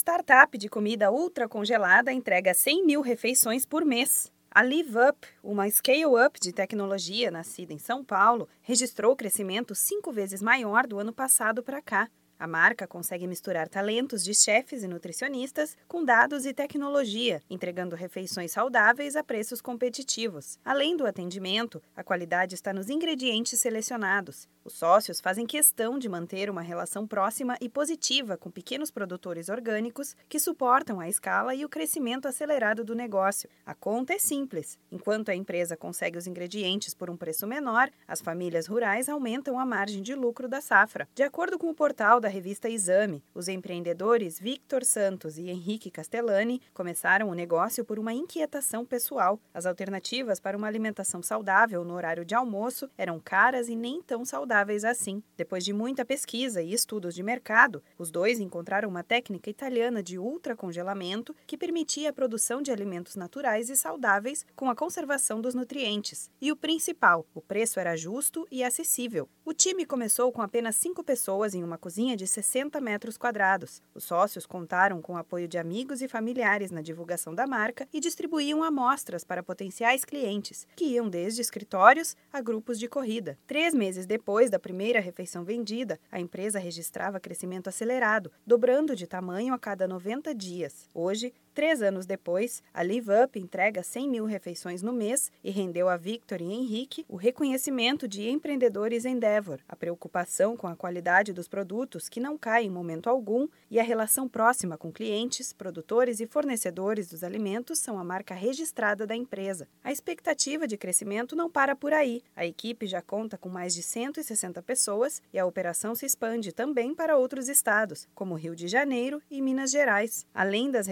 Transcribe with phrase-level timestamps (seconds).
[0.00, 4.32] Startup de comida ultra congelada entrega 100 mil refeições por mês.
[4.50, 10.40] A Live Up, uma scale-up de tecnologia nascida em São Paulo, registrou crescimento cinco vezes
[10.40, 12.08] maior do ano passado para cá.
[12.40, 18.52] A marca consegue misturar talentos de chefes e nutricionistas com dados e tecnologia, entregando refeições
[18.52, 20.58] saudáveis a preços competitivos.
[20.64, 24.48] Além do atendimento, a qualidade está nos ingredientes selecionados.
[24.64, 30.16] Os sócios fazem questão de manter uma relação próxima e positiva com pequenos produtores orgânicos
[30.26, 33.50] que suportam a escala e o crescimento acelerado do negócio.
[33.66, 34.78] A conta é simples.
[34.90, 39.66] Enquanto a empresa consegue os ingredientes por um preço menor, as famílias rurais aumentam a
[39.66, 41.06] margem de lucro da safra.
[41.14, 46.62] De acordo com o portal da revista Exame, os empreendedores Victor Santos e Henrique Castellani
[46.72, 49.38] começaram o negócio por uma inquietação pessoal.
[49.52, 54.24] As alternativas para uma alimentação saudável no horário de almoço eram caras e nem tão
[54.24, 55.22] saudáveis assim.
[55.36, 60.18] Depois de muita pesquisa e estudos de mercado, os dois encontraram uma técnica italiana de
[60.18, 66.30] ultracongelamento que permitia a produção de alimentos naturais e saudáveis com a conservação dos nutrientes.
[66.40, 69.28] E o principal, o preço era justo e acessível.
[69.44, 73.82] O time começou com apenas cinco pessoas em uma cozinha de 60 metros quadrados.
[73.94, 77.98] Os sócios contaram com o apoio de amigos e familiares na divulgação da marca e
[77.98, 83.38] distribuíam amostras para potenciais clientes, que iam desde escritórios a grupos de corrida.
[83.46, 89.54] Três meses depois da primeira refeição vendida, a empresa registrava crescimento acelerado, dobrando de tamanho
[89.54, 90.90] a cada 90 dias.
[90.92, 95.90] Hoje, Três anos depois, a Live Up entrega 100 mil refeições no mês e rendeu
[95.90, 101.46] a Victor e Henrique o reconhecimento de empreendedores Endeavor, a preocupação com a qualidade dos
[101.46, 106.26] produtos que não cai em momento algum e a relação próxima com clientes, produtores e
[106.26, 109.68] fornecedores dos alimentos são a marca registrada da empresa.
[109.84, 112.22] A expectativa de crescimento não para por aí.
[112.34, 116.94] A equipe já conta com mais de 160 pessoas e a operação se expande também
[116.94, 120.24] para outros estados, como Rio de Janeiro e Minas Gerais.
[120.32, 120.86] Além das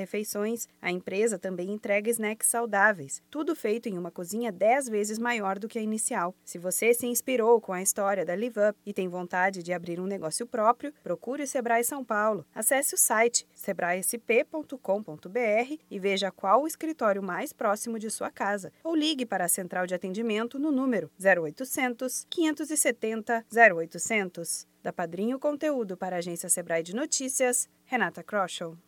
[0.58, 5.58] refeições, a empresa também entrega snacks saudáveis, tudo feito em uma cozinha 10 vezes maior
[5.58, 6.34] do que a inicial.
[6.44, 10.00] Se você se inspirou com a história da Live Up e tem vontade de abrir
[10.00, 12.44] um negócio próprio, procure o Sebrae São Paulo.
[12.54, 14.78] Acesse o site sebraesp.com.br
[15.90, 19.86] e veja qual o escritório mais próximo de sua casa ou ligue para a central
[19.86, 24.66] de atendimento no número 0800 570 0800.
[24.80, 28.78] Da Padrinho Conteúdo para a agência Sebrae de Notícias, Renata Kroschel.